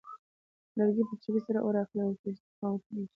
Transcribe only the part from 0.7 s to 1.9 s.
لرګي په چټکۍ سره اور